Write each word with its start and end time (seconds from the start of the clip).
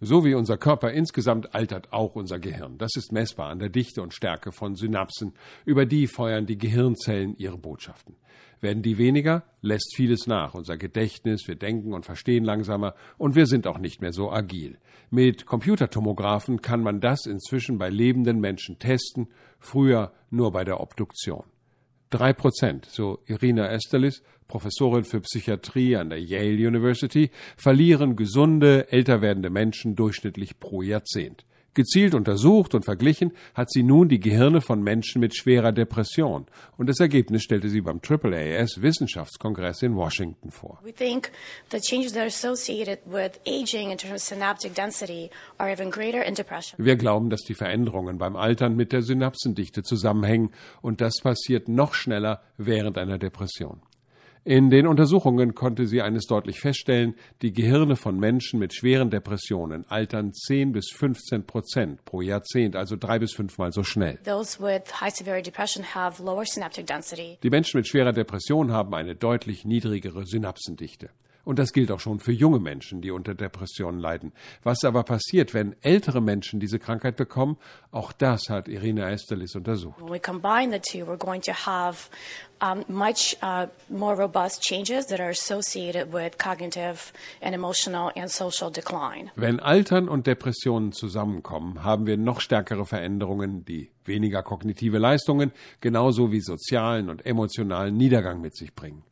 So 0.00 0.24
wie 0.24 0.34
unser 0.34 0.56
Körper 0.58 0.92
insgesamt 0.92 1.56
altert 1.56 1.92
auch 1.92 2.14
unser 2.14 2.38
Gehirn. 2.38 2.78
Das 2.78 2.94
ist 2.94 3.10
messbar 3.10 3.50
an 3.50 3.58
der 3.58 3.68
Dichte 3.68 4.00
und 4.00 4.14
Stärke 4.14 4.52
von 4.52 4.76
Synapsen. 4.76 5.32
Über 5.64 5.86
die 5.86 6.06
feuern 6.06 6.46
die 6.46 6.56
Gehirnzellen 6.56 7.34
ihre 7.36 7.58
Botschaften. 7.58 8.14
Werden 8.60 8.82
die 8.82 8.96
weniger, 8.96 9.42
lässt 9.60 9.96
vieles 9.96 10.28
nach. 10.28 10.54
Unser 10.54 10.76
Gedächtnis, 10.76 11.48
wir 11.48 11.56
denken 11.56 11.94
und 11.94 12.04
verstehen 12.04 12.44
langsamer 12.44 12.94
und 13.16 13.34
wir 13.34 13.46
sind 13.46 13.66
auch 13.66 13.78
nicht 13.78 14.00
mehr 14.00 14.12
so 14.12 14.30
agil. 14.30 14.78
Mit 15.10 15.46
Computertomographen 15.46 16.62
kann 16.62 16.80
man 16.80 17.00
das 17.00 17.26
inzwischen 17.26 17.78
bei 17.78 17.88
lebenden 17.88 18.38
Menschen 18.38 18.78
testen, 18.78 19.26
früher 19.58 20.12
nur 20.30 20.52
bei 20.52 20.64
der 20.64 20.80
Obduktion. 20.80 21.44
Drei 22.10 22.32
Prozent, 22.32 22.86
so 22.86 23.18
Irina 23.26 23.70
Esterlis, 23.70 24.22
Professorin 24.46 25.04
für 25.04 25.20
Psychiatrie 25.20 25.96
an 25.96 26.08
der 26.08 26.20
Yale 26.20 26.66
University, 26.66 27.30
verlieren 27.56 28.16
gesunde, 28.16 28.90
älter 28.90 29.20
werdende 29.20 29.50
Menschen 29.50 29.94
durchschnittlich 29.94 30.58
pro 30.58 30.80
Jahrzehnt. 30.80 31.44
Gezielt 31.74 32.14
untersucht 32.14 32.74
und 32.74 32.84
verglichen 32.84 33.32
hat 33.54 33.70
sie 33.70 33.82
nun 33.82 34.08
die 34.08 34.18
Gehirne 34.18 34.60
von 34.60 34.82
Menschen 34.82 35.20
mit 35.20 35.36
schwerer 35.36 35.70
Depression. 35.70 36.46
Und 36.76 36.88
das 36.88 36.98
Ergebnis 36.98 37.42
stellte 37.42 37.68
sie 37.68 37.80
beim 37.80 38.00
AAAS 38.00 38.82
Wissenschaftskongress 38.82 39.82
in 39.82 39.94
Washington 39.94 40.50
vor. 40.50 40.80
We 40.82 40.92
think 40.92 41.30
the 41.70 41.78
changes 41.78 42.12
that 42.12 42.22
are 42.22 42.26
associated 42.26 42.98
with 43.06 43.38
aging 43.46 43.90
in 43.90 43.98
terms 43.98 44.14
of 44.14 44.20
synaptic 44.20 44.74
density 44.74 45.30
are 45.58 45.70
even 45.70 45.90
greater 45.90 46.24
in 46.24 46.34
depression. 46.34 46.84
Wir 46.84 46.96
glauben, 46.96 47.30
dass 47.30 47.42
die 47.42 47.54
Veränderungen 47.54 48.18
beim 48.18 48.34
Altern 48.34 48.74
mit 48.74 48.92
der 48.92 49.02
Synapsendichte 49.02 49.82
zusammenhängen 49.82 50.50
und 50.82 51.00
das 51.00 51.20
passiert 51.22 51.68
noch 51.68 51.94
schneller 51.94 52.42
während 52.56 52.98
einer 52.98 53.18
Depression. 53.18 53.82
In 54.48 54.70
den 54.70 54.86
Untersuchungen 54.86 55.54
konnte 55.54 55.86
sie 55.86 56.00
eines 56.00 56.24
deutlich 56.24 56.58
feststellen, 56.58 57.14
die 57.42 57.52
Gehirne 57.52 57.96
von 57.96 58.18
Menschen 58.18 58.58
mit 58.58 58.72
schweren 58.72 59.10
Depressionen 59.10 59.84
altern 59.90 60.32
10 60.32 60.72
bis 60.72 60.90
15 60.90 61.44
Prozent 61.44 62.02
pro 62.06 62.22
Jahrzehnt, 62.22 62.74
also 62.74 62.96
drei 62.96 63.18
bis 63.18 63.34
fünfmal 63.34 63.72
so 63.72 63.82
schnell. 63.82 64.18
Those 64.24 64.58
with 64.58 65.02
high 65.02 65.14
severity 65.14 65.50
depression 65.50 65.84
have 65.94 66.22
lower 66.22 66.46
synaptic 66.46 66.86
density. 66.86 67.36
Die 67.42 67.50
Menschen 67.50 67.76
mit 67.76 67.88
schwerer 67.88 68.14
Depression 68.14 68.72
haben 68.72 68.94
eine 68.94 69.14
deutlich 69.14 69.66
niedrigere 69.66 70.24
Synapsendichte. 70.24 71.10
Und 71.48 71.58
das 71.58 71.72
gilt 71.72 71.90
auch 71.90 72.00
schon 72.00 72.20
für 72.20 72.32
junge 72.32 72.58
Menschen, 72.58 73.00
die 73.00 73.10
unter 73.10 73.34
Depressionen 73.34 73.98
leiden. 73.98 74.32
Was 74.64 74.84
aber 74.84 75.02
passiert, 75.02 75.54
wenn 75.54 75.74
ältere 75.80 76.20
Menschen 76.20 76.60
diese 76.60 76.78
Krankheit 76.78 77.16
bekommen, 77.16 77.56
auch 77.90 78.12
das 78.12 78.50
hat 78.50 78.68
Irina 78.68 79.10
Esterlis 79.10 79.54
untersucht. 79.54 79.98
When 79.98 80.12
we 80.12 80.20
combine 80.20 80.70
the 80.70 80.78
two, 80.78 81.06
we're 81.06 81.16
going 81.16 81.40
to 81.40 81.54
have 81.54 82.10
um, 82.60 82.84
much 82.86 83.34
uh, 83.42 83.66
more 83.88 84.14
robust 84.14 84.60
changes 84.60 85.06
that 85.06 85.20
are 85.20 85.30
associated 85.30 86.12
with 86.12 86.36
cognitive 86.36 87.14
and 87.40 87.54
emotional 87.54 88.12
and 88.14 88.30
social 88.30 88.70
decline. 88.70 89.30
Wenn 89.34 89.58
Altern 89.58 90.10
und 90.10 90.26
Depressionen 90.26 90.92
zusammenkommen, 90.92 91.82
haben 91.82 92.04
wir 92.04 92.18
noch 92.18 92.42
stärkere 92.42 92.84
Veränderungen, 92.84 93.64
die 93.64 93.90
weniger 94.04 94.42
kognitive 94.42 94.98
Leistungen, 94.98 95.52
genauso 95.80 96.30
wie 96.30 96.42
sozialen 96.42 97.08
und 97.08 97.24
emotionalen 97.24 97.96
Niedergang 97.96 98.42
mit 98.42 98.54
sich 98.54 98.74
bringen. 98.74 99.02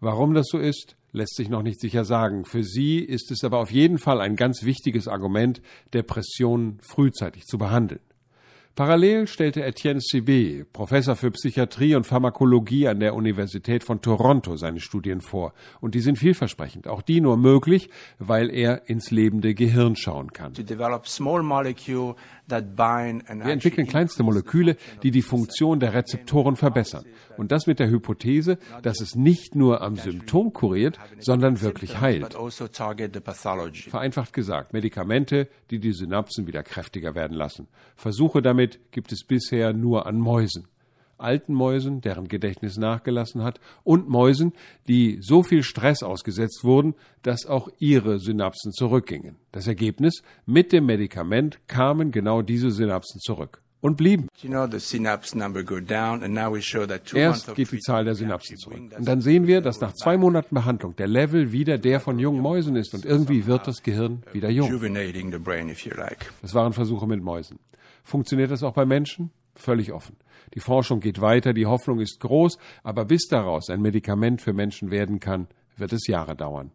Warum 0.00 0.34
das 0.34 0.48
so 0.50 0.58
ist, 0.58 0.96
lässt 1.16 1.34
sich 1.34 1.48
noch 1.48 1.62
nicht 1.62 1.80
sicher 1.80 2.04
sagen. 2.04 2.44
Für 2.44 2.62
sie 2.62 2.98
ist 2.98 3.30
es 3.30 3.42
aber 3.42 3.58
auf 3.58 3.72
jeden 3.72 3.98
Fall 3.98 4.20
ein 4.20 4.36
ganz 4.36 4.62
wichtiges 4.62 5.08
Argument, 5.08 5.62
Depressionen 5.94 6.78
frühzeitig 6.82 7.44
zu 7.44 7.58
behandeln. 7.58 8.00
Parallel 8.76 9.26
stellte 9.26 9.64
Etienne 9.64 10.00
Cibé, 10.00 10.66
Professor 10.70 11.16
für 11.16 11.30
Psychiatrie 11.30 11.94
und 11.94 12.06
Pharmakologie 12.06 12.88
an 12.88 13.00
der 13.00 13.14
Universität 13.14 13.82
von 13.82 14.02
Toronto, 14.02 14.58
seine 14.58 14.80
Studien 14.80 15.22
vor. 15.22 15.54
Und 15.80 15.94
die 15.94 16.00
sind 16.00 16.18
vielversprechend. 16.18 16.86
Auch 16.86 17.00
die 17.00 17.22
nur 17.22 17.38
möglich, 17.38 17.88
weil 18.18 18.50
er 18.50 18.86
ins 18.90 19.10
lebende 19.10 19.54
Gehirn 19.54 19.96
schauen 19.96 20.34
kann. 20.34 20.52
Wir 22.48 23.52
entwickeln 23.52 23.86
kleinste 23.86 24.22
Moleküle, 24.22 24.76
die 25.02 25.10
die 25.10 25.22
Funktion 25.22 25.80
der 25.80 25.94
Rezeptoren 25.94 26.56
verbessern. 26.56 27.06
Und 27.38 27.52
das 27.52 27.66
mit 27.66 27.78
der 27.78 27.88
Hypothese, 27.88 28.58
dass 28.82 29.00
es 29.00 29.14
nicht 29.14 29.54
nur 29.54 29.80
am 29.80 29.96
Symptom 29.96 30.52
kuriert, 30.52 30.98
sondern 31.18 31.62
wirklich 31.62 32.00
heilt. 32.00 32.36
also 32.36 32.68
Vereinfacht 33.90 34.32
gesagt, 34.32 34.72
Medikamente, 34.72 35.48
die 35.70 35.78
die 35.78 35.92
Synapsen 35.92 36.46
wieder 36.46 36.62
kräftiger 36.62 37.14
werden 37.14 37.36
lassen. 37.36 37.68
Versuche 37.96 38.42
damit 38.42 38.65
gibt 38.90 39.12
es 39.12 39.24
bisher 39.24 39.72
nur 39.72 40.06
an 40.06 40.18
Mäusen. 40.18 40.66
Alten 41.18 41.54
Mäusen, 41.54 42.00
deren 42.00 42.28
Gedächtnis 42.28 42.76
nachgelassen 42.76 43.42
hat, 43.42 43.60
und 43.84 44.08
Mäusen, 44.08 44.52
die 44.86 45.18
so 45.20 45.42
viel 45.42 45.62
Stress 45.62 46.02
ausgesetzt 46.02 46.60
wurden, 46.62 46.94
dass 47.22 47.46
auch 47.46 47.68
ihre 47.78 48.18
Synapsen 48.18 48.72
zurückgingen. 48.72 49.36
Das 49.52 49.66
Ergebnis, 49.66 50.22
mit 50.44 50.72
dem 50.72 50.86
Medikament 50.86 51.66
kamen 51.68 52.10
genau 52.10 52.42
diese 52.42 52.70
Synapsen 52.70 53.20
zurück 53.20 53.62
und 53.80 53.96
blieben. 53.96 54.28
Erst 57.14 57.54
geht 57.54 57.72
die 57.72 57.78
Zahl 57.78 58.04
der 58.04 58.14
Synapsen 58.14 58.56
zurück. 58.56 58.78
Und 58.98 59.06
dann 59.06 59.20
sehen 59.20 59.46
wir, 59.46 59.60
dass 59.60 59.80
nach 59.80 59.92
zwei 59.94 60.16
Monaten 60.16 60.54
Behandlung 60.54 60.96
der 60.96 61.08
Level 61.08 61.52
wieder 61.52 61.78
der 61.78 62.00
von 62.00 62.18
jungen 62.18 62.40
Mäusen 62.40 62.76
ist 62.76 62.94
und 62.94 63.04
irgendwie 63.04 63.46
wird 63.46 63.66
das 63.66 63.82
Gehirn 63.82 64.22
wieder 64.32 64.50
jung. 64.50 64.68
Das 66.42 66.54
waren 66.54 66.72
Versuche 66.72 67.06
mit 67.06 67.22
Mäusen. 67.22 67.58
Funktioniert 68.06 68.52
das 68.52 68.62
auch 68.62 68.72
bei 68.72 68.86
Menschen? 68.86 69.32
Völlig 69.56 69.92
offen. 69.92 70.16
Die 70.54 70.60
Forschung 70.60 71.00
geht 71.00 71.20
weiter, 71.20 71.52
die 71.52 71.66
Hoffnung 71.66 71.98
ist 71.98 72.20
groß, 72.20 72.56
aber 72.84 73.04
bis 73.04 73.26
daraus 73.26 73.68
ein 73.68 73.82
Medikament 73.82 74.40
für 74.40 74.52
Menschen 74.52 74.92
werden 74.92 75.18
kann, 75.18 75.48
wird 75.76 75.92
es 75.92 76.06
Jahre 76.06 76.36
dauern. 76.36 76.70